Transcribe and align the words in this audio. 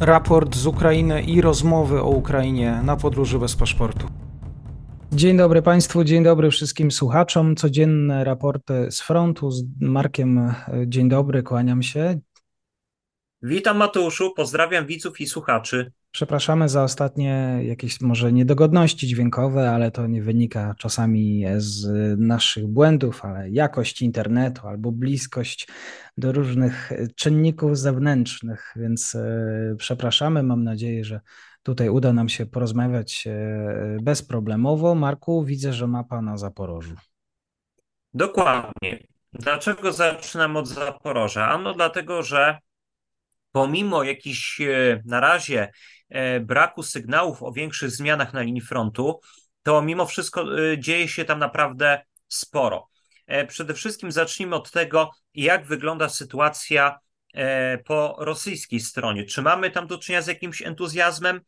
raport 0.00 0.56
z 0.56 0.66
Ukrainy 0.66 1.22
i 1.22 1.40
rozmowy 1.40 2.02
o 2.02 2.08
Ukrainie 2.08 2.80
na 2.84 2.96
podróży 2.96 3.38
bez 3.38 3.56
paszportu. 3.56 4.06
Dzień 5.12 5.36
dobry 5.36 5.62
Państwu, 5.62 6.04
dzień 6.04 6.24
dobry 6.24 6.50
wszystkim 6.50 6.90
słuchaczom. 6.90 7.56
Codzienne 7.56 8.24
raporty 8.24 8.90
z 8.90 9.00
frontu 9.00 9.50
z 9.50 9.64
Markiem. 9.80 10.54
Dzień 10.86 11.08
dobry, 11.08 11.42
kłaniam 11.42 11.82
się. 11.82 12.20
Witam 13.42 13.76
Mateuszu, 13.76 14.32
pozdrawiam 14.36 14.86
widzów 14.86 15.20
i 15.20 15.26
słuchaczy. 15.26 15.92
Przepraszamy 16.12 16.68
za 16.68 16.84
ostatnie 16.84 17.60
jakieś 17.62 18.00
może 18.00 18.32
niedogodności 18.32 19.06
dźwiękowe, 19.06 19.70
ale 19.70 19.90
to 19.90 20.06
nie 20.06 20.22
wynika 20.22 20.74
czasami 20.78 21.44
z 21.56 21.86
naszych 22.20 22.66
błędów, 22.66 23.24
ale 23.24 23.50
jakość 23.50 24.02
internetu 24.02 24.68
albo 24.68 24.92
bliskość 24.92 25.68
do 26.16 26.32
różnych 26.32 26.92
czynników 27.16 27.78
zewnętrznych, 27.78 28.72
więc 28.76 29.14
e, 29.14 29.74
przepraszamy. 29.78 30.42
Mam 30.42 30.64
nadzieję, 30.64 31.04
że 31.04 31.20
tutaj 31.62 31.88
uda 31.88 32.12
nam 32.12 32.28
się 32.28 32.46
porozmawiać 32.46 33.26
e, 33.26 33.96
bezproblemowo. 34.02 34.94
Marku, 34.94 35.44
widzę, 35.44 35.72
że 35.72 35.86
mapa 35.86 36.22
na 36.22 36.36
Zaporożu. 36.36 36.94
Dokładnie. 38.14 39.06
Dlaczego 39.32 39.92
zaczynam 39.92 40.56
od 40.56 40.68
Zaporoża? 40.68 41.48
Ano 41.48 41.74
dlatego, 41.74 42.22
że 42.22 42.58
pomimo 43.52 44.02
jakichś 44.02 44.60
e, 44.60 45.02
na 45.04 45.20
razie 45.20 45.70
braku 46.40 46.82
sygnałów 46.82 47.42
o 47.42 47.52
większych 47.52 47.90
zmianach 47.90 48.32
na 48.32 48.42
linii 48.42 48.60
frontu, 48.60 49.20
to 49.62 49.82
mimo 49.82 50.06
wszystko 50.06 50.58
e, 50.72 50.78
dzieje 50.78 51.08
się 51.08 51.24
tam 51.24 51.38
naprawdę 51.38 52.02
sporo. 52.28 52.88
Przede 53.48 53.74
wszystkim 53.74 54.12
zacznijmy 54.12 54.56
od 54.56 54.70
tego, 54.70 55.10
jak 55.34 55.66
wygląda 55.66 56.08
sytuacja 56.08 56.98
po 57.84 58.16
rosyjskiej 58.18 58.80
stronie. 58.80 59.24
Czy 59.24 59.42
mamy 59.42 59.70
tam 59.70 59.86
do 59.86 59.98
czynienia 59.98 60.22
z 60.22 60.26
jakimś 60.26 60.62
entuzjazmem, 60.62 61.40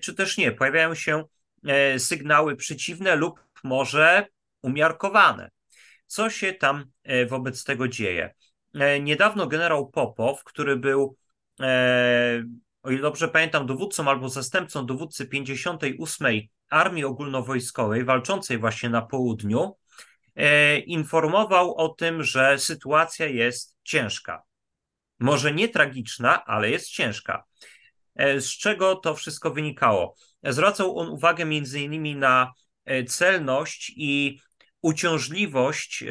czy 0.00 0.14
też 0.14 0.38
nie? 0.38 0.52
Pojawiają 0.52 0.94
się 0.94 1.24
sygnały 1.98 2.56
przeciwne 2.56 3.16
lub 3.16 3.44
może 3.64 4.26
umiarkowane. 4.62 5.50
Co 6.06 6.30
się 6.30 6.52
tam 6.52 6.84
wobec 7.28 7.64
tego 7.64 7.88
dzieje? 7.88 8.34
Niedawno 9.00 9.46
generał 9.46 9.90
Popow, 9.90 10.44
który 10.44 10.76
był 10.76 11.16
E, 11.60 12.42
o 12.82 12.90
ile 12.90 13.02
dobrze 13.02 13.28
pamiętam, 13.28 13.66
dowódcą 13.66 14.08
albo 14.08 14.28
zastępcą 14.28 14.86
dowódcy 14.86 15.26
58. 15.26 16.40
Armii 16.68 17.04
Ogólnowojskowej, 17.04 18.04
walczącej 18.04 18.58
właśnie 18.58 18.88
na 18.88 19.02
południu, 19.02 19.76
e, 20.36 20.78
informował 20.78 21.74
o 21.74 21.88
tym, 21.88 22.22
że 22.22 22.58
sytuacja 22.58 23.26
jest 23.26 23.78
ciężka. 23.82 24.42
Może 25.18 25.52
nie 25.52 25.68
tragiczna, 25.68 26.44
ale 26.44 26.70
jest 26.70 26.88
ciężka. 26.88 27.44
E, 28.14 28.40
z 28.40 28.50
czego 28.50 28.96
to 28.96 29.14
wszystko 29.14 29.50
wynikało? 29.50 30.16
Zwracał 30.42 30.98
on 30.98 31.08
uwagę 31.08 31.44
między 31.44 31.80
innymi 31.80 32.16
na 32.16 32.52
celność 33.08 33.92
i 33.96 34.40
uciążliwość 34.82 36.04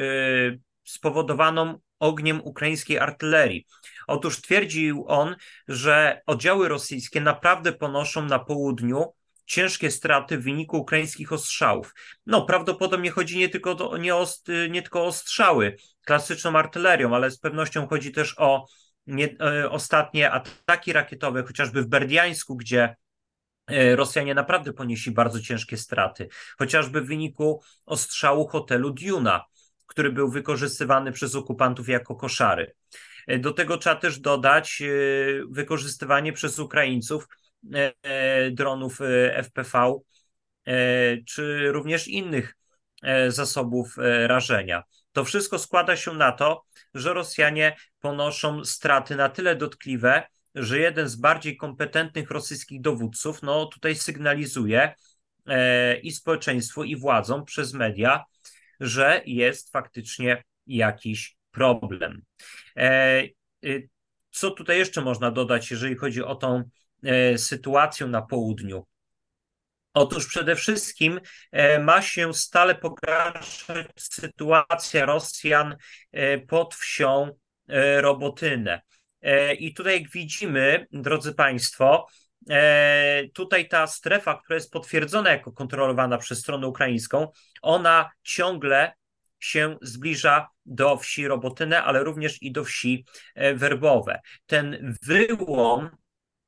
spowodowaną 0.83 1.79
ogniem 2.01 2.41
ukraińskiej 2.43 2.99
artylerii. 2.99 3.67
Otóż 4.07 4.41
twierdził 4.41 5.05
on, 5.07 5.35
że 5.67 6.21
oddziały 6.25 6.67
rosyjskie 6.67 7.21
naprawdę 7.21 7.73
ponoszą 7.73 8.25
na 8.25 8.39
południu 8.39 9.13
ciężkie 9.45 9.91
straty 9.91 10.37
w 10.37 10.43
wyniku 10.43 10.77
ukraińskich 10.77 11.33
ostrzałów. 11.33 11.93
No, 12.25 12.41
prawdopodobnie 12.41 13.11
chodzi 13.11 13.37
nie 13.37 13.49
tylko, 13.49 13.75
do, 13.75 13.97
nie, 13.97 14.15
o, 14.15 14.27
nie 14.69 14.81
tylko 14.81 15.05
o 15.05 15.11
strzały 15.11 15.75
klasyczną 16.05 16.55
artylerią, 16.55 17.15
ale 17.15 17.31
z 17.31 17.39
pewnością 17.39 17.87
chodzi 17.87 18.11
też 18.11 18.35
o 18.37 18.65
nie, 19.07 19.35
e, 19.39 19.69
ostatnie 19.69 20.31
ataki 20.31 20.93
rakietowe, 20.93 21.43
chociażby 21.43 21.81
w 21.81 21.87
Berdiańsku, 21.87 22.55
gdzie 22.55 22.95
e, 23.67 23.95
Rosjanie 23.95 24.35
naprawdę 24.35 24.73
ponieśli 24.73 25.11
bardzo 25.11 25.41
ciężkie 25.41 25.77
straty, 25.77 26.27
chociażby 26.57 27.01
w 27.01 27.07
wyniku 27.07 27.61
ostrzału 27.85 28.47
hotelu 28.47 28.91
Duna, 28.91 29.45
który 29.91 30.11
był 30.11 30.29
wykorzystywany 30.29 31.11
przez 31.11 31.35
okupantów 31.35 31.89
jako 31.89 32.15
koszary. 32.15 32.73
E, 33.27 33.39
do 33.39 33.53
tego 33.53 33.77
trzeba 33.77 33.95
też 33.95 34.19
dodać 34.19 34.81
e, 34.81 34.85
wykorzystywanie 35.49 36.33
przez 36.33 36.59
Ukraińców 36.59 37.27
e, 37.73 38.51
dronów 38.51 38.99
FPV, 39.43 39.99
czy 41.27 41.71
również 41.71 42.07
innych 42.07 42.55
zasobów 43.27 43.95
rażenia. 44.25 44.83
To 45.11 45.23
wszystko 45.23 45.59
składa 45.59 45.95
się 45.95 46.13
na 46.13 46.31
to, 46.31 46.63
że 46.93 47.13
Rosjanie 47.13 47.75
ponoszą 47.99 48.65
straty 48.65 49.15
na 49.15 49.29
tyle 49.29 49.55
dotkliwe, 49.55 50.23
że 50.55 50.79
jeden 50.79 51.07
z 51.07 51.15
bardziej 51.15 51.57
kompetentnych 51.57 52.31
rosyjskich 52.31 52.81
dowódców, 52.81 53.41
no 53.43 53.65
tutaj 53.65 53.95
sygnalizuje 53.95 54.93
i 56.03 56.11
społeczeństwu, 56.11 56.83
i 56.83 56.95
władzom 56.95 57.45
przez 57.45 57.73
media, 57.73 58.23
że 58.81 59.21
jest 59.25 59.71
faktycznie 59.71 60.43
jakiś 60.67 61.37
problem. 61.51 62.21
E, 62.77 63.23
y, 63.65 63.89
co 64.31 64.51
tutaj 64.51 64.77
jeszcze 64.77 65.01
można 65.01 65.31
dodać, 65.31 65.71
jeżeli 65.71 65.95
chodzi 65.95 66.23
o 66.23 66.35
tą 66.35 66.63
e, 67.03 67.37
sytuację 67.37 68.07
na 68.07 68.21
południu? 68.21 68.87
Otóż 69.93 70.27
przede 70.27 70.55
wszystkim 70.55 71.19
e, 71.51 71.79
ma 71.79 72.01
się 72.01 72.33
stale 72.33 72.75
pogarszać 72.75 73.87
sytuacja 73.99 75.05
Rosjan 75.05 75.75
pod 76.47 76.75
wsią 76.75 77.29
Robotynę. 77.97 78.81
I 79.59 79.73
tutaj, 79.73 80.01
jak 80.01 80.11
widzimy, 80.11 80.87
drodzy 80.91 81.33
Państwo, 81.33 82.07
tutaj 83.33 83.67
ta 83.67 83.87
strefa, 83.87 84.41
która 84.43 84.55
jest 84.55 84.71
potwierdzona 84.71 85.31
jako 85.31 85.51
kontrolowana 85.51 86.17
przez 86.17 86.39
stronę 86.39 86.67
ukraińską, 86.67 87.27
ona 87.61 88.11
ciągle 88.23 88.91
się 89.41 89.77
zbliża 89.81 90.47
do 90.65 90.97
wsi 90.97 91.27
Robotynę, 91.27 91.83
ale 91.83 92.03
również 92.03 92.41
i 92.41 92.51
do 92.51 92.63
wsi 92.63 93.05
e, 93.35 93.53
Werbowe. 93.53 94.19
Ten 94.45 94.95
wyłom 95.03 95.89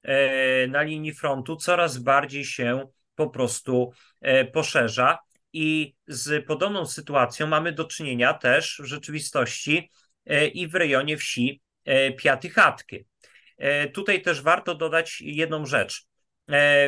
e, 0.03 0.67
na 0.67 0.81
linii 0.81 1.13
frontu 1.13 1.55
coraz 1.55 1.97
bardziej 1.97 2.45
się 2.45 2.87
po 3.15 3.29
prostu 3.29 3.91
e, 4.21 4.45
poszerza 4.45 5.19
i 5.53 5.95
z 6.07 6.45
podobną 6.45 6.85
sytuacją 6.85 7.47
mamy 7.47 7.71
do 7.71 7.85
czynienia 7.85 8.33
też 8.33 8.81
w 8.83 8.85
rzeczywistości 8.85 9.89
i 10.53 10.67
w 10.67 10.75
rejonie 10.75 11.17
wsi 11.17 11.61
Piaty 12.17 12.49
Chatky. 12.49 13.05
Tutaj 13.93 14.21
też 14.21 14.41
warto 14.41 14.75
dodać 14.75 15.21
jedną 15.21 15.65
rzecz. 15.65 16.05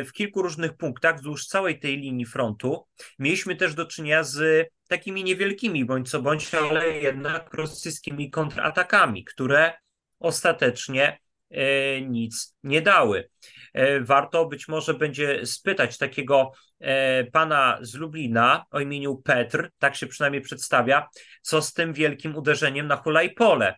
W 0.06 0.08
kilku 0.12 0.42
różnych 0.42 0.76
punktach 0.76 1.16
wzdłuż 1.16 1.46
całej 1.46 1.78
tej 1.78 1.98
linii 1.98 2.26
frontu 2.26 2.86
mieliśmy 3.18 3.56
też 3.56 3.74
do 3.74 3.86
czynienia 3.86 4.22
z 4.22 4.68
takimi 4.88 5.24
niewielkimi 5.24 5.84
bądź 5.84 6.10
co 6.10 6.22
bądź, 6.22 6.54
ale 6.54 6.98
jednak 6.98 7.54
rosyjskimi 7.54 8.30
kontratakami, 8.30 9.24
które 9.24 9.72
ostatecznie 10.18 11.18
e, 11.50 12.00
nic 12.00 12.56
nie 12.62 12.82
dały. 12.82 13.28
E, 13.74 14.00
warto 14.00 14.46
być 14.46 14.68
może 14.68 14.94
będzie 14.94 15.46
spytać 15.46 15.98
takiego 15.98 16.52
e, 16.80 17.24
pana 17.24 17.78
z 17.80 17.94
Lublina 17.94 18.64
o 18.70 18.80
imieniu 18.80 19.16
Petr, 19.16 19.70
tak 19.78 19.96
się 19.96 20.06
przynajmniej 20.06 20.42
przedstawia, 20.42 21.08
co 21.42 21.62
z 21.62 21.72
tym 21.72 21.92
wielkim 21.92 22.36
uderzeniem 22.36 22.86
na 22.86 22.96
Hulajpole. 22.96 23.74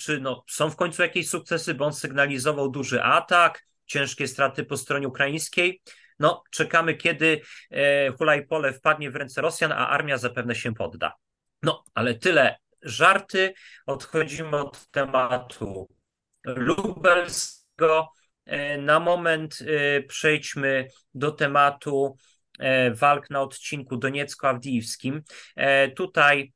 Czy 0.00 0.20
no, 0.20 0.44
są 0.48 0.70
w 0.70 0.76
końcu 0.76 1.02
jakieś 1.02 1.28
sukcesy, 1.28 1.74
bo 1.74 1.84
on 1.84 1.92
sygnalizował 1.92 2.70
duży 2.70 3.02
atak, 3.02 3.62
ciężkie 3.86 4.28
straty 4.28 4.64
po 4.64 4.76
stronie 4.76 5.08
ukraińskiej. 5.08 5.82
No, 6.18 6.42
czekamy, 6.50 6.94
kiedy 6.94 7.40
e, 7.70 8.10
Hulajpole 8.12 8.72
wpadnie 8.72 9.10
w 9.10 9.16
ręce 9.16 9.40
Rosjan, 9.40 9.72
a 9.72 9.88
armia 9.88 10.18
zapewne 10.18 10.54
się 10.54 10.74
podda. 10.74 11.12
No, 11.62 11.84
ale 11.94 12.14
tyle 12.14 12.58
żarty. 12.82 13.54
Odchodzimy 13.86 14.56
od 14.56 14.90
tematu 14.90 15.88
lubelskiego. 16.44 18.12
E, 18.44 18.78
na 18.78 19.00
moment 19.00 19.58
e, 19.60 20.02
przejdźmy 20.02 20.88
do 21.14 21.30
tematu 21.30 22.16
walk 22.94 23.30
na 23.30 23.40
odcinku 23.40 23.96
doniecko-awdijiwskim. 23.96 25.20
Tutaj 25.96 26.52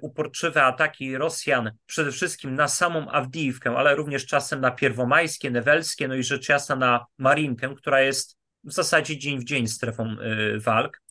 uporczywe 0.00 0.62
ataki 0.62 1.16
Rosjan 1.16 1.70
przede 1.86 2.12
wszystkim 2.12 2.54
na 2.54 2.68
samą 2.68 3.10
Awdijiwkę, 3.10 3.76
ale 3.76 3.94
również 3.94 4.26
czasem 4.26 4.60
na 4.60 4.70
Pierwomajskie, 4.70 5.50
Newelskie, 5.50 6.08
no 6.08 6.14
i 6.14 6.22
rzecz 6.22 6.48
jasna 6.48 6.76
na 6.76 7.06
Marinkę, 7.18 7.74
która 7.76 8.00
jest 8.00 8.36
w 8.64 8.72
zasadzie 8.72 9.18
dzień 9.18 9.38
w 9.38 9.44
dzień 9.44 9.66
strefą 9.66 10.16
y, 10.20 10.60
walk. 10.60 11.02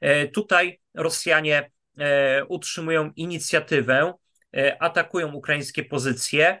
E, 0.00 0.28
tutaj 0.28 0.80
Rosjanie 0.94 1.70
e, 1.98 2.44
utrzymują 2.44 3.12
inicjatywę, 3.16 4.14
e, 4.56 4.82
atakują 4.82 5.32
ukraińskie 5.32 5.84
pozycje 5.84 6.60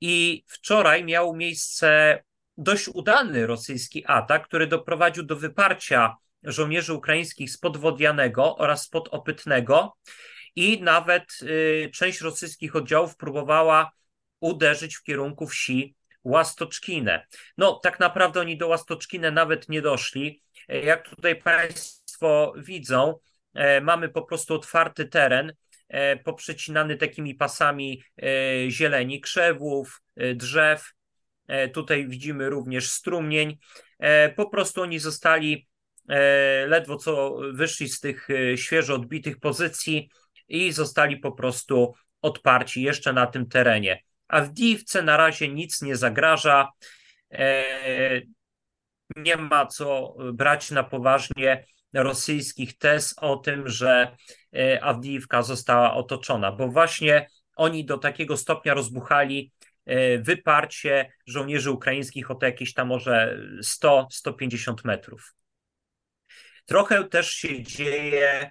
i 0.00 0.44
wczoraj 0.46 1.04
miał 1.04 1.36
miejsce 1.36 2.22
dość 2.56 2.88
udany 2.88 3.46
rosyjski 3.46 4.04
atak, 4.06 4.44
który 4.46 4.66
doprowadził 4.66 5.22
do 5.22 5.36
wyparcia 5.36 6.16
żołnierzy 6.42 6.92
ukraińskich 6.92 7.50
spod 7.50 7.76
Wodianego 7.76 8.56
oraz 8.56 8.82
spod 8.82 9.08
Opytnego 9.10 9.96
i 10.56 10.82
nawet 10.82 11.24
y, 11.42 11.90
część 11.94 12.20
rosyjskich 12.20 12.76
oddziałów 12.76 13.16
próbowała 13.16 13.92
uderzyć 14.40 14.96
w 14.96 15.02
kierunku 15.02 15.46
wsi 15.46 15.96
Łastoczkinę. 16.24 17.26
No, 17.58 17.72
tak 17.82 18.00
naprawdę 18.00 18.40
oni 18.40 18.56
do 18.56 18.68
Łastoczkinę 18.68 19.30
nawet 19.30 19.68
nie 19.68 19.82
doszli. 19.82 20.42
Jak 20.68 21.08
tutaj 21.08 21.36
Państwo 21.36 22.54
widzą, 22.56 23.18
mamy 23.82 24.08
po 24.08 24.22
prostu 24.22 24.54
otwarty 24.54 25.08
teren, 25.08 25.52
poprzecinany 26.24 26.96
takimi 26.96 27.34
pasami 27.34 28.02
zieleni, 28.68 29.20
krzewów, 29.20 30.02
drzew. 30.34 30.92
Tutaj 31.74 32.08
widzimy 32.08 32.50
również 32.50 32.90
strumień. 32.90 33.58
Po 34.36 34.50
prostu 34.50 34.82
oni 34.82 34.98
zostali 34.98 35.68
ledwo 36.66 36.96
co 36.96 37.38
wyszli 37.52 37.88
z 37.88 38.00
tych 38.00 38.28
świeżo 38.56 38.94
odbitych 38.94 39.40
pozycji 39.40 40.10
i 40.52 40.72
zostali 40.72 41.16
po 41.16 41.32
prostu 41.32 41.94
odparci 42.22 42.82
jeszcze 42.82 43.12
na 43.12 43.26
tym 43.26 43.48
terenie. 43.48 44.02
A 44.28 44.40
w 44.40 44.52
Diwce 44.52 45.02
na 45.02 45.16
razie 45.16 45.48
nic 45.48 45.82
nie 45.82 45.96
zagraża. 45.96 46.68
Nie 49.16 49.36
ma 49.36 49.66
co 49.66 50.14
brać 50.32 50.70
na 50.70 50.84
poważnie 50.84 51.64
rosyjskich 51.94 52.78
tez 52.78 53.14
o 53.18 53.36
tym, 53.36 53.68
że 53.68 54.16
Awdijiwka 54.80 55.42
została 55.42 55.94
otoczona, 55.94 56.52
bo 56.52 56.68
właśnie 56.68 57.28
oni 57.56 57.84
do 57.84 57.98
takiego 57.98 58.36
stopnia 58.36 58.74
rozbuchali 58.74 59.52
wyparcie 60.18 61.12
żołnierzy 61.26 61.70
ukraińskich 61.70 62.30
o 62.30 62.38
jakieś 62.42 62.74
tam 62.74 62.88
może 62.88 63.38
100-150 63.62 64.74
metrów. 64.84 65.34
Trochę 66.64 67.04
też 67.04 67.30
się 67.30 67.62
dzieje 67.62 68.50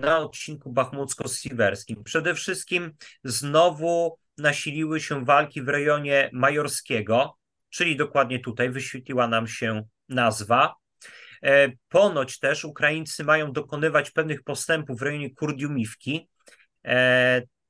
na 0.00 0.18
odcinku 0.18 0.72
bachmucko-siwerskim. 0.72 2.02
Przede 2.04 2.34
wszystkim 2.34 2.92
znowu 3.24 4.18
nasiliły 4.38 5.00
się 5.00 5.24
walki 5.24 5.62
w 5.62 5.68
rejonie 5.68 6.30
majorskiego, 6.32 7.36
czyli 7.70 7.96
dokładnie 7.96 8.40
tutaj 8.40 8.70
wyświetliła 8.70 9.28
nam 9.28 9.46
się 9.46 9.82
nazwa. 10.08 10.74
Ponoć 11.88 12.38
też 12.38 12.64
Ukraińcy 12.64 13.24
mają 13.24 13.52
dokonywać 13.52 14.10
pewnych 14.10 14.42
postępów 14.42 14.98
w 14.98 15.02
rejonie 15.02 15.34
Kurdiumiwki. 15.34 16.28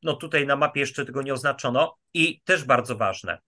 No 0.02 0.16
tutaj 0.16 0.46
na 0.46 0.56
mapie 0.56 0.80
jeszcze 0.80 1.06
tego 1.06 1.22
nie 1.22 1.32
oznaczono 1.32 1.96
i 2.14 2.40
też 2.44 2.64
bardzo 2.64 2.96
ważne. 2.96 3.38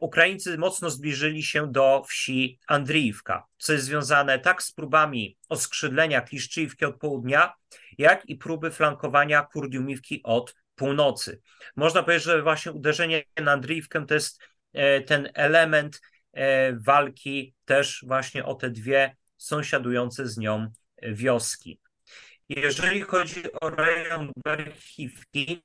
Ukraińcy 0.00 0.58
mocno 0.58 0.90
zbliżyli 0.90 1.42
się 1.42 1.72
do 1.72 2.04
wsi 2.08 2.58
Andriiwka, 2.66 3.46
co 3.58 3.72
jest 3.72 3.84
związane 3.84 4.38
tak 4.38 4.62
z 4.62 4.72
próbami 4.72 5.38
oskrzydlenia 5.48 6.20
Kliszczyjówki 6.20 6.84
od 6.84 6.98
południa, 6.98 7.54
jak 7.98 8.28
i 8.28 8.36
próby 8.36 8.70
flankowania 8.70 9.42
Kurdiumiwki 9.42 10.20
od 10.24 10.54
północy. 10.74 11.40
Można 11.76 12.02
powiedzieć, 12.02 12.24
że 12.24 12.42
właśnie 12.42 12.72
uderzenie 12.72 13.22
na 13.36 13.52
Andriiwkę 13.52 14.06
to 14.06 14.14
jest 14.14 14.42
ten 15.06 15.30
element 15.34 16.00
walki 16.72 17.54
też 17.64 18.04
właśnie 18.06 18.44
o 18.44 18.54
te 18.54 18.70
dwie 18.70 19.16
sąsiadujące 19.36 20.28
z 20.28 20.38
nią 20.38 20.72
wioski. 21.02 21.80
Jeżeli 22.48 23.00
chodzi 23.00 23.42
o 23.60 23.70
rejon 23.70 24.32
Berchiwki, 24.44 25.62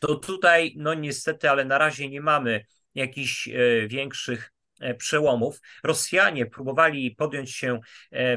to 0.00 0.14
tutaj, 0.14 0.74
no 0.76 0.94
niestety, 0.94 1.50
ale 1.50 1.64
na 1.64 1.78
razie 1.78 2.08
nie 2.08 2.20
mamy 2.20 2.64
jakichś 2.94 3.48
większych 3.88 4.52
przełomów. 4.98 5.60
Rosjanie 5.84 6.46
próbowali 6.46 7.10
podjąć 7.10 7.50
się 7.50 7.80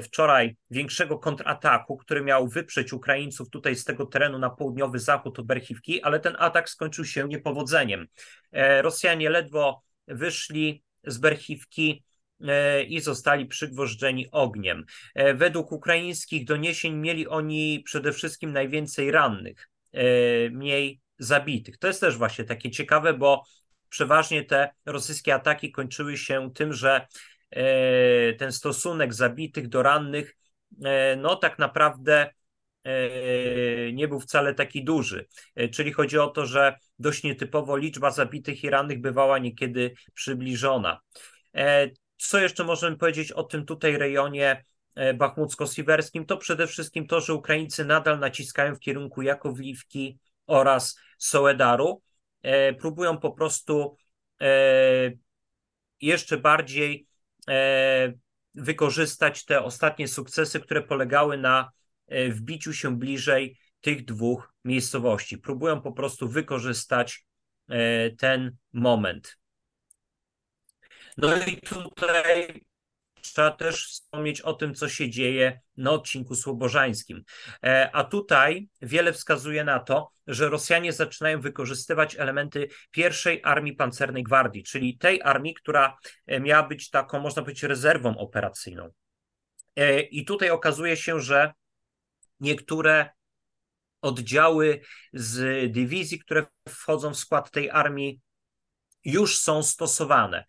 wczoraj 0.04 0.56
większego 0.70 1.20
kontrataku, 1.20 1.98
który 1.98 2.22
miał 2.22 2.48
wyprzeć 2.48 2.94
Ukraińców 2.94 3.50
tutaj 3.50 3.76
z 3.76 3.84
tego 3.84 4.06
terenu 4.06 4.40
na 4.40 4.50
południowy 4.50 5.00
zachód 5.00 5.40
od 5.40 5.46
Berchiwki, 5.46 6.02
ale 6.02 6.20
ten 6.20 6.36
atak 6.40 6.70
skończył 6.70 7.06
się 7.06 7.28
niepowodzeniem. 7.28 8.08
Rosjanie 8.82 9.30
ledwo 9.30 9.82
wyszli 10.08 10.84
z 11.04 11.18
Berchiwki 11.18 12.04
i 12.88 13.00
zostali 13.00 13.46
przygwożdżeni 13.46 14.32
ogniem. 14.32 14.86
Według 15.36 15.72
ukraińskich 15.72 16.46
doniesień 16.46 16.94
mieli 16.94 17.28
oni 17.28 17.84
przede 17.86 18.14
wszystkim 18.14 18.52
najwięcej 18.52 19.12
rannych, 19.12 19.70
mniej 20.52 21.00
zabitych. 21.24 21.78
To 21.78 21.88
jest 21.88 22.02
też 22.02 22.18
właśnie 22.18 22.46
takie 22.46 22.72
ciekawe, 22.72 23.14
bo 23.14 23.44
przeważnie 23.90 24.44
te 24.44 24.70
rosyjskie 24.86 25.34
ataki 25.34 25.72
kończyły 25.72 26.18
się 26.18 26.52
tym, 26.54 26.74
że 26.74 27.08
ten 28.38 28.52
stosunek 28.52 29.14
zabitych 29.14 29.68
do 29.68 29.84
rannych, 29.84 30.36
no 31.18 31.36
tak 31.36 31.60
naprawdę 31.60 32.34
nie 33.94 34.08
był 34.08 34.20
wcale 34.20 34.54
taki 34.54 34.84
duży. 34.84 35.26
Czyli 35.72 35.94
chodzi 35.94 36.18
o 36.18 36.28
to, 36.28 36.46
że 36.46 36.76
dość 37.00 37.24
nietypowo 37.24 37.78
liczba 37.78 38.12
zabitych 38.12 38.64
i 38.64 38.70
rannych 38.70 39.02
bywała 39.02 39.40
niekiedy 39.40 39.94
przybliżona. 40.14 41.00
Co 42.18 42.40
jeszcze 42.40 42.64
możemy 42.64 42.98
powiedzieć 42.98 43.32
o 43.32 43.44
tym 43.44 43.66
tutaj 43.66 43.98
rejonie 43.98 44.64
bachmucko-siwerskim? 45.14 46.26
To 46.26 46.38
przede 46.38 46.68
wszystkim 46.68 47.08
to, 47.08 47.22
że 47.22 47.34
Ukraińcy 47.34 47.86
nadal 47.86 48.20
naciskają 48.20 48.76
w 48.76 48.80
kierunku 48.80 49.22
Jakowliwki 49.22 50.20
oraz 50.48 51.00
Soedaru. 51.18 52.02
Próbują 52.80 53.18
po 53.18 53.32
prostu 53.32 53.98
jeszcze 56.02 56.38
bardziej 56.38 57.08
wykorzystać 58.56 59.46
te 59.46 59.64
ostatnie 59.64 60.08
sukcesy, 60.08 60.60
które 60.60 60.82
polegały 60.82 61.38
na 61.38 61.72
wbiciu 62.30 62.74
się 62.74 62.98
bliżej 62.98 63.60
tych 63.82 64.06
dwóch 64.06 64.54
miejscowości. 64.66 65.38
Próbują 65.38 65.82
po 65.82 65.92
prostu 65.92 66.30
wykorzystać 66.30 67.26
ten 68.18 68.56
moment. 68.74 69.38
No 71.18 71.38
i 71.46 71.58
tutaj 71.58 72.66
trzeba 73.24 73.52
też 73.52 73.88
wspomnieć 73.88 74.42
o 74.42 74.54
tym, 74.54 74.76
co 74.76 74.90
się 74.90 75.10
dzieje 75.10 75.60
na 75.78 75.92
odcinku 75.92 76.36
słobożańskim. 76.36 77.24
A 77.94 78.04
tutaj 78.04 78.70
wiele 78.82 79.14
wskazuje 79.14 79.64
na 79.64 79.80
to, 79.80 80.12
że 80.28 80.50
Rosjanie 80.50 80.94
zaczynają 80.94 81.42
wykorzystywać 81.42 82.16
elementy 82.16 82.68
pierwszej 82.92 83.42
armii 83.44 83.76
pancernej 83.76 84.24
gwardii, 84.24 84.64
czyli 84.64 84.98
tej 84.98 85.22
armii, 85.22 85.54
która 85.54 85.98
miała 86.28 86.68
być 86.68 86.90
taką, 86.90 87.20
można 87.20 87.42
powiedzieć, 87.42 87.64
rezerwą 87.64 88.18
operacyjną. 88.18 88.90
I 90.12 90.26
tutaj 90.26 90.50
okazuje 90.50 90.98
się, 90.98 91.20
że 91.20 91.54
niektóre 92.40 93.10
oddziały 94.02 94.82
z 95.14 95.72
dywizji, 95.72 96.20
które 96.20 96.46
wchodzą 96.70 97.14
w 97.14 97.18
skład 97.18 97.52
tej 97.52 97.70
armii, 97.70 98.22
już 99.06 99.40
są 99.40 99.64
stosowane. 99.64 100.46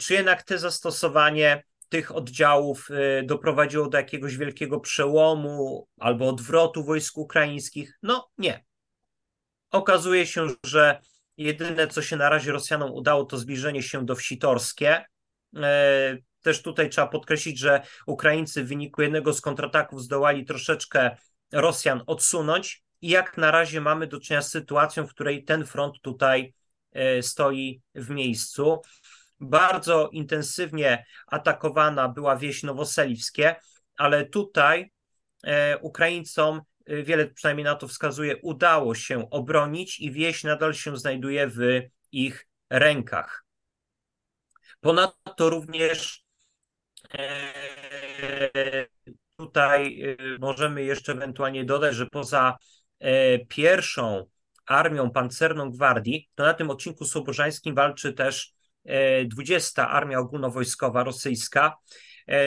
Czy 0.00 0.14
jednak 0.14 0.42
te 0.42 0.58
zastosowanie 0.58 1.64
tych 1.90 2.16
oddziałów 2.16 2.88
doprowadziło 3.24 3.88
do 3.88 3.98
jakiegoś 3.98 4.36
wielkiego 4.36 4.80
przełomu 4.80 5.88
albo 5.98 6.28
odwrotu 6.28 6.84
wojsk 6.84 7.18
ukraińskich? 7.18 7.98
No 8.02 8.30
nie. 8.38 8.64
Okazuje 9.70 10.26
się, 10.26 10.46
że 10.66 11.00
jedyne, 11.36 11.88
co 11.88 12.02
się 12.02 12.16
na 12.16 12.28
razie 12.28 12.52
Rosjanom 12.52 12.92
udało, 12.92 13.24
to 13.24 13.38
zbliżenie 13.38 13.82
się 13.82 14.06
do 14.06 14.14
wsi 14.14 14.38
torskie. 14.38 15.04
Też 16.42 16.62
tutaj 16.62 16.90
trzeba 16.90 17.06
podkreślić, 17.06 17.58
że 17.58 17.82
Ukraińcy 18.06 18.64
w 18.64 18.68
wyniku 18.68 19.02
jednego 19.02 19.32
z 19.32 19.40
kontrataków 19.40 20.02
zdołali 20.02 20.44
troszeczkę 20.44 21.16
Rosjan 21.52 22.02
odsunąć 22.06 22.82
i 23.00 23.08
jak 23.08 23.36
na 23.36 23.50
razie 23.50 23.80
mamy 23.80 24.06
do 24.06 24.20
czynienia 24.20 24.42
z 24.42 24.50
sytuacją, 24.50 25.06
w 25.06 25.10
której 25.10 25.44
ten 25.44 25.66
front 25.66 25.94
tutaj 26.02 26.54
stoi 27.20 27.82
w 27.94 28.10
miejscu. 28.10 28.80
Bardzo 29.40 30.08
intensywnie 30.12 31.04
atakowana 31.26 32.08
była 32.08 32.36
wieś 32.36 32.62
Nowoseliwskie, 32.62 33.56
ale 33.96 34.26
tutaj 34.26 34.92
Ukraińcom, 35.80 36.62
wiele 36.86 37.26
przynajmniej 37.26 37.64
na 37.64 37.74
to 37.74 37.88
wskazuje, 37.88 38.36
udało 38.36 38.94
się 38.94 39.30
obronić 39.30 40.00
i 40.00 40.12
wieś 40.12 40.44
nadal 40.44 40.74
się 40.74 40.96
znajduje 40.96 41.46
w 41.48 41.58
ich 42.12 42.48
rękach. 42.70 43.44
Ponadto 44.80 45.50
również 45.50 46.24
tutaj 49.36 50.02
możemy 50.40 50.82
jeszcze 50.82 51.12
ewentualnie 51.12 51.64
dodać, 51.64 51.94
że 51.94 52.06
poza 52.06 52.56
pierwszą 53.48 54.26
armią 54.66 55.10
pancerną 55.10 55.70
gwardii, 55.70 56.30
to 56.34 56.44
na 56.44 56.54
tym 56.54 56.70
odcinku 56.70 57.04
słobożańskim 57.04 57.74
walczy 57.74 58.12
też 58.12 58.52
20 59.24 59.88
Armia 59.88 60.18
Ogólnowojskowa 60.18 61.04
Rosyjska, 61.04 61.76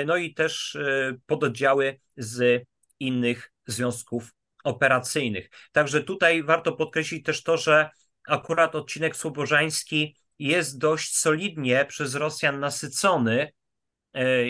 no 0.05 0.17
i 0.17 0.33
też 0.33 0.77
pododdziały 1.25 1.99
z 2.17 2.63
innych 2.99 3.51
związków 3.67 4.33
operacyjnych. 4.63 5.49
Także 5.71 6.03
tutaj 6.03 6.43
warto 6.43 6.71
podkreślić 6.71 7.25
też 7.25 7.43
to, 7.43 7.57
że 7.57 7.89
akurat 8.27 8.75
odcinek 8.75 9.15
słobożański 9.15 10.17
jest 10.39 10.77
dość 10.77 11.17
solidnie 11.17 11.85
przez 11.85 12.15
Rosjan 12.15 12.59
nasycony 12.59 13.51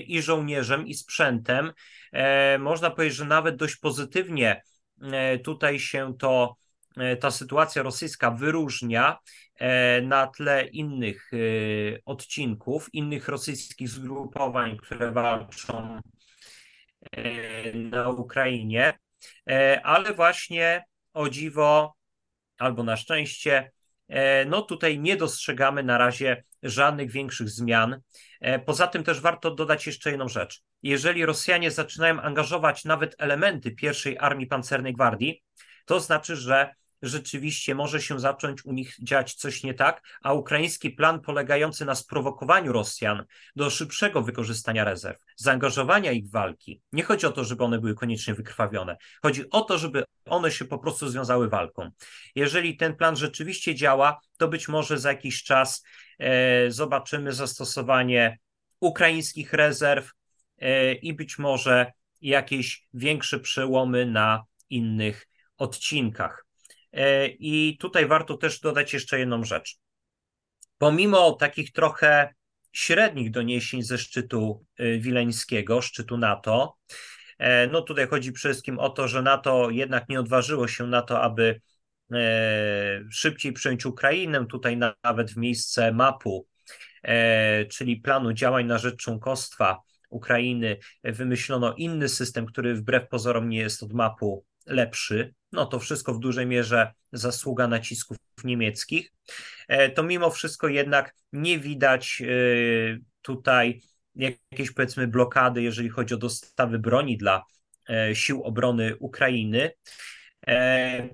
i 0.08 0.22
żołnierzem, 0.22 0.88
i 0.88 0.94
sprzętem. 0.94 1.74
Można 2.60 2.90
powiedzieć, 2.90 3.18
że 3.18 3.26
nawet 3.26 3.56
dość 3.56 3.76
pozytywnie 3.76 4.62
tutaj 5.44 5.80
się 5.80 6.14
to 6.20 6.56
ta 7.20 7.32
sytuacja 7.32 7.84
rosyjska 7.84 8.32
wyróżnia 8.32 9.18
na 10.02 10.28
tle 10.28 10.66
innych 10.66 11.32
odcinków, 12.06 12.94
innych 12.94 13.28
rosyjskich 13.28 13.90
zgrupowań, 13.90 14.78
które 14.78 15.12
walczą 15.12 16.02
na 17.74 18.10
Ukrainie, 18.10 18.94
ale 19.84 20.14
właśnie 20.14 20.84
o 21.14 21.30
dziwo 21.30 21.96
albo 22.58 22.84
na 22.84 22.98
szczęście, 22.98 23.72
no 24.46 24.62
tutaj 24.62 25.00
nie 25.00 25.18
dostrzegamy 25.18 25.84
na 25.84 25.98
razie 25.98 26.44
żadnych 26.64 27.12
większych 27.12 27.50
zmian. 27.50 28.02
Poza 28.66 28.88
tym 28.88 29.04
też 29.04 29.22
warto 29.22 29.56
dodać 29.56 29.88
jeszcze 29.88 30.10
jedną 30.10 30.28
rzecz. 30.28 30.62
Jeżeli 30.84 31.26
Rosjanie 31.26 31.72
zaczynają 31.72 32.22
angażować 32.22 32.86
nawet 32.86 33.16
elementy 33.18 33.72
pierwszej 33.72 34.18
armii 34.18 34.48
pancernej 34.48 34.94
gwardii, 34.94 35.44
to 35.86 36.00
znaczy, 36.00 36.36
że 36.36 36.74
rzeczywiście 37.04 37.76
może 37.76 38.02
się 38.02 38.20
zacząć 38.20 38.66
u 38.66 38.74
nich 38.74 38.96
dziać 39.00 39.34
coś 39.34 39.64
nie 39.64 39.74
tak, 39.74 40.02
a 40.22 40.34
ukraiński 40.34 40.90
plan 40.90 41.22
polegający 41.22 41.86
na 41.86 41.96
sprowokowaniu 41.96 42.72
Rosjan 42.72 43.26
do 43.56 43.70
szybszego 43.70 44.22
wykorzystania 44.22 44.84
rezerw, 44.84 45.20
zaangażowania 45.36 46.12
ich 46.12 46.26
w 46.26 46.32
walki. 46.32 46.82
Nie 46.92 47.04
chodzi 47.04 47.26
o 47.26 47.32
to, 47.32 47.44
żeby 47.44 47.64
one 47.64 47.80
były 47.80 47.96
koniecznie 47.96 48.34
wykrwawione. 48.34 48.98
Chodzi 49.22 49.50
o 49.50 49.62
to, 49.62 49.78
żeby 49.78 50.04
one 50.26 50.52
się 50.52 50.66
po 50.66 50.80
prostu 50.80 51.10
związały 51.10 51.50
walką. 51.50 51.90
Jeżeli 52.36 52.78
ten 52.78 52.96
plan 52.96 53.16
rzeczywiście 53.16 53.76
działa, 53.76 54.20
to 54.38 54.48
być 54.48 54.68
może 54.68 55.00
za 55.00 55.10
jakiś 55.10 55.44
czas 55.44 55.84
e, 56.20 56.72
zobaczymy 56.72 57.34
zastosowanie 57.34 58.38
ukraińskich 58.80 59.54
rezerw 59.54 60.12
e, 60.58 60.94
i 60.94 61.14
być 61.14 61.38
może 61.40 61.92
jakieś 62.22 62.88
większe 62.94 63.40
przełomy 63.40 64.06
na 64.06 64.44
innych 64.70 65.28
odcinkach. 65.58 66.46
E, 66.94 67.28
I 67.28 67.78
tutaj 67.78 68.06
warto 68.06 68.38
też 68.38 68.60
dodać 68.60 68.94
jeszcze 68.94 69.20
jedną 69.20 69.44
rzecz. 69.44 69.78
Pomimo 70.78 71.32
takich 71.32 71.72
trochę 71.72 72.34
średnich 72.72 73.32
doniesień 73.32 73.84
ze 73.84 73.98
szczytu 73.98 74.66
e, 74.78 74.98
wileńskiego, 74.98 75.82
szczytu 75.82 76.18
NATO, 76.18 76.78
e, 77.38 77.68
no 77.68 77.82
tutaj 77.82 78.08
chodzi 78.08 78.32
przede 78.32 78.54
wszystkim 78.54 78.80
o 78.80 78.90
to, 78.90 79.08
że 79.08 79.22
NATO 79.22 79.70
jednak 79.70 80.10
nie 80.10 80.20
odważyło 80.20 80.68
się 80.68 80.88
na 80.88 81.02
to, 81.02 81.22
aby 81.22 81.62
szybciej 83.12 83.54
przejąć 83.54 83.86
Ukrainę, 83.86 84.46
tutaj 84.46 84.78
nawet 85.04 85.32
w 85.32 85.38
miejsce 85.38 85.92
mapu, 85.92 86.48
czyli 87.70 87.98
planu 87.98 88.34
działań 88.34 88.66
na 88.66 88.78
rzecz 88.78 88.96
członkostwa 88.96 89.82
Ukrainy, 90.10 90.78
wymyślono 91.04 91.74
inny 91.74 92.10
system, 92.10 92.46
który 92.46 92.76
wbrew 92.76 93.08
pozorom 93.08 93.50
nie 93.50 93.58
jest 93.58 93.84
od 93.84 93.94
mapu 93.94 94.46
lepszy, 94.66 95.34
no 95.54 95.66
to 95.66 95.80
wszystko 95.80 96.14
w 96.14 96.20
dużej 96.20 96.46
mierze 96.46 96.94
zasługa 97.12 97.68
nacisków 97.68 98.18
niemieckich, 98.44 99.14
e, 99.68 99.90
to 99.90 100.04
mimo 100.04 100.30
wszystko 100.30 100.68
jednak 100.68 101.16
nie 101.34 101.60
widać 101.60 102.22
e, 102.22 102.26
tutaj 103.22 103.82
jakiejś 104.16 104.72
powiedzmy 104.72 105.08
blokady, 105.08 105.62
jeżeli 105.62 105.90
chodzi 105.90 106.14
o 106.14 106.18
dostawy 106.18 106.80
broni 106.80 107.18
dla 107.18 107.44
e, 107.90 108.16
sił 108.16 108.44
obrony 108.44 108.96
Ukrainy. 109.00 109.72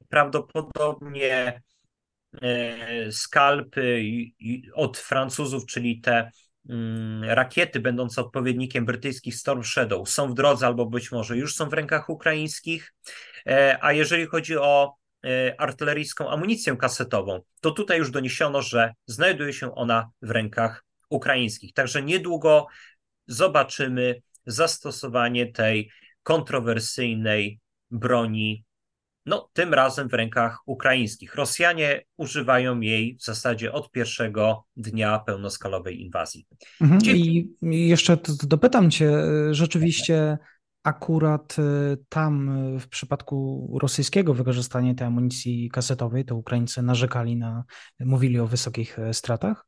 Prawdopodobnie 0.10 1.62
skalpy 3.12 4.04
od 4.74 4.98
Francuzów, 4.98 5.66
czyli 5.66 6.02
te 6.02 6.32
rakiety 7.22 7.80
będące 7.80 8.22
odpowiednikiem 8.22 8.86
brytyjskich 8.86 9.36
Storm 9.36 9.64
Shadow 9.64 10.10
są 10.10 10.28
w 10.28 10.34
drodze 10.34 10.68
albo 10.68 10.86
być 10.86 11.12
może 11.12 11.38
już 11.38 11.56
są 11.56 11.70
w 11.70 11.74
rękach 11.74 12.10
ukraińskich. 12.10 12.94
E, 13.48 13.78
a 13.82 13.94
jeżeli 13.94 14.26
chodzi 14.26 14.58
o 14.58 14.96
e, 15.26 15.62
artyleryjską 15.62 16.30
amunicję 16.30 16.78
kasetową, 16.78 17.42
to 17.62 17.72
tutaj 17.72 17.98
już 17.98 18.12
doniesiono, 18.12 18.62
że 18.62 18.94
znajduje 19.06 19.54
się 19.54 19.76
ona 19.76 20.10
w 20.22 20.32
rękach 20.32 20.86
ukraińskich. 21.10 21.74
Także 21.74 22.04
niedługo 22.04 22.68
zobaczymy 23.28 24.22
zastosowanie 24.46 25.52
tej 25.52 25.92
kontrowersyjnej 26.24 27.60
broni, 27.92 28.66
no 29.30 29.50
tym 29.54 29.74
razem 29.74 30.10
w 30.10 30.14
rękach 30.14 30.58
ukraińskich. 30.66 31.36
Rosjanie 31.36 32.02
używają 32.18 32.80
jej 32.80 33.16
w 33.16 33.24
zasadzie 33.24 33.72
od 33.72 33.92
pierwszego 33.92 34.64
dnia 34.78 35.20
pełnoskalowej 35.20 36.02
inwazji. 36.02 36.46
Mhm. 36.82 37.02
I 37.02 37.50
jeszcze 37.72 38.18
dopytam 38.44 38.92
cię, 38.92 39.12
rzeczywiście 39.52 40.38
akurat 40.84 41.56
y, 41.60 41.98
tam 42.10 42.50
y, 42.76 42.80
w 42.80 42.88
przypadku 42.88 43.70
rosyjskiego 43.82 44.34
wykorzystania 44.34 44.96
tej 44.96 45.08
amunicji 45.08 45.70
kasetowej, 45.70 46.26
to 46.26 46.36
Ukraińcy 46.36 46.82
narzekali 46.82 47.36
na, 47.36 47.64
mówili 48.00 48.40
o 48.40 48.48
wysokich 48.48 49.00
e, 49.00 49.14
stratach? 49.14 49.66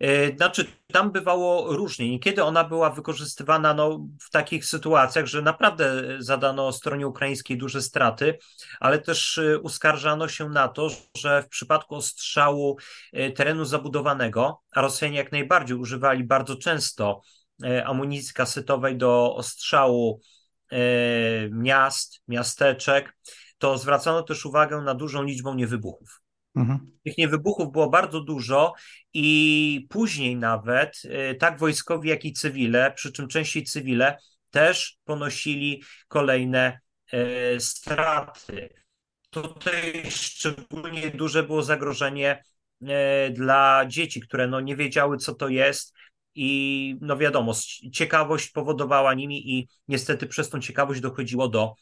E, 0.00 0.36
znaczy, 0.36 0.66
tam 0.92 1.12
bywało 1.12 1.76
różnie. 1.76 2.10
Niekiedy 2.10 2.44
ona 2.44 2.64
była 2.64 2.90
wykorzystywana 2.90 3.74
no, 3.74 4.06
w 4.20 4.30
takich 4.30 4.64
sytuacjach, 4.64 5.26
że 5.26 5.42
naprawdę 5.42 6.02
zadano 6.18 6.72
stronie 6.72 7.06
ukraińskiej 7.06 7.58
duże 7.58 7.82
straty, 7.82 8.38
ale 8.80 8.98
też 8.98 9.38
e, 9.38 9.58
uskarżano 9.58 10.28
się 10.28 10.48
na 10.48 10.68
to, 10.68 10.88
że 11.16 11.42
w 11.42 11.48
przypadku 11.48 11.94
ostrzału 11.94 12.78
terenu 13.36 13.64
zabudowanego, 13.64 14.60
a 14.72 14.80
Rosjanie 14.80 15.16
jak 15.16 15.32
najbardziej 15.32 15.76
używali 15.76 16.24
bardzo 16.24 16.56
często 16.56 17.20
E, 17.62 17.86
amunicji 17.86 18.34
kasetowej 18.34 18.96
do 18.96 19.36
ostrzału 19.36 20.20
e, 20.72 20.78
miast, 21.50 22.20
miasteczek, 22.28 23.16
to 23.58 23.78
zwracano 23.78 24.22
też 24.22 24.46
uwagę 24.46 24.80
na 24.80 24.94
dużą 24.94 25.22
liczbę 25.22 25.54
niewybuchów. 25.54 26.20
Mhm. 26.56 26.90
Tych 27.04 27.18
niewybuchów 27.18 27.72
było 27.72 27.90
bardzo 27.90 28.20
dużo 28.20 28.72
i 29.14 29.86
później 29.90 30.36
nawet 30.36 31.02
e, 31.04 31.34
tak 31.34 31.58
wojskowi, 31.58 32.08
jak 32.08 32.24
i 32.24 32.32
cywile, 32.32 32.92
przy 32.96 33.12
czym 33.12 33.28
częściej 33.28 33.64
cywile, 33.64 34.16
też 34.50 34.96
ponosili 35.04 35.82
kolejne 36.08 36.80
straty. 37.58 38.74
Tutaj 39.30 40.02
szczególnie 40.10 41.10
duże 41.10 41.42
było 41.42 41.62
zagrożenie 41.62 42.42
dla 43.30 43.84
dzieci, 43.88 44.20
które 44.20 44.46
no 44.46 44.60
nie 44.60 44.76
wiedziały, 44.76 45.18
co 45.18 45.34
to 45.34 45.48
jest, 45.48 45.94
i 46.34 46.96
no 47.00 47.16
wiadomo, 47.16 47.54
ciekawość 47.92 48.50
powodowała 48.50 49.14
nimi 49.14 49.50
i 49.50 49.68
niestety 49.88 50.26
przez 50.26 50.50
tą 50.50 50.60
ciekawość 50.60 51.00
dochodziło 51.00 51.48
do 51.48 51.74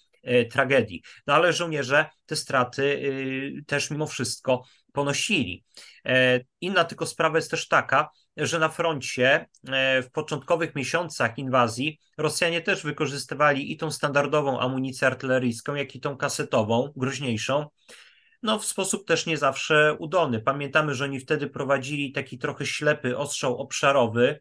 tragedii. 0.51 1.03
No 1.27 1.35
ale 1.35 1.53
żołnierze 1.53 2.07
te 2.27 2.37
straty 2.37 2.83
y, 2.83 3.65
też 3.67 3.91
mimo 3.91 4.07
wszystko 4.07 4.63
ponosili. 4.93 5.65
E, 6.07 6.41
inna 6.61 6.85
tylko 6.85 7.07
sprawa 7.07 7.39
jest 7.39 7.51
też 7.51 7.69
taka, 7.69 8.11
że 8.37 8.59
na 8.59 8.69
froncie 8.69 9.47
e, 9.69 10.03
w 10.03 10.11
początkowych 10.11 10.75
miesiącach 10.75 11.39
inwazji 11.39 11.99
Rosjanie 12.19 12.61
też 12.61 12.83
wykorzystywali 12.83 13.73
i 13.73 13.77
tą 13.77 13.91
standardową 13.91 14.61
amunicję 14.61 15.07
artyleryjską, 15.07 15.75
jak 15.75 15.95
i 15.95 16.01
tą 16.01 16.17
kasetową, 16.17 16.93
groźniejszą, 16.97 17.67
no 18.43 18.59
w 18.59 18.65
sposób 18.65 19.07
też 19.07 19.27
nie 19.27 19.37
zawsze 19.37 19.97
udolny. 19.99 20.41
Pamiętamy, 20.41 20.95
że 20.95 21.05
oni 21.05 21.21
wtedy 21.21 21.51
prowadzili 21.51 22.13
taki 22.13 22.39
trochę 22.39 22.67
ślepy 22.67 23.19
ostrzał 23.19 23.59
obszarowy 23.59 24.41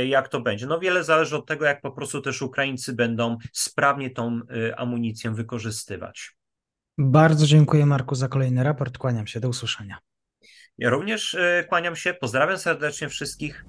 jak 0.06 0.28
to 0.28 0.40
będzie. 0.40 0.66
No 0.66 0.78
wiele 0.78 1.04
zależy 1.04 1.36
od 1.36 1.46
tego, 1.46 1.64
jak 1.64 1.80
po 1.80 1.92
prostu 1.92 2.20
też 2.20 2.42
Ukraińcy 2.42 2.92
będą 2.92 3.36
sprawnie 3.52 4.10
tą 4.10 4.40
amunicję 4.76 5.30
wykorzystywać. 5.30 6.34
Bardzo 6.98 7.46
dziękuję 7.46 7.86
Marku 7.86 8.14
za 8.14 8.28
kolejny 8.28 8.64
raport. 8.64 8.98
Kłaniam 8.98 9.26
się. 9.26 9.40
Do 9.40 9.48
usłyszenia. 9.48 9.98
Ja 10.78 10.90
również 10.90 11.36
kłaniam 11.68 11.96
się. 11.96 12.14
Pozdrawiam 12.14 12.58
serdecznie 12.58 13.08
wszystkich. 13.08 13.64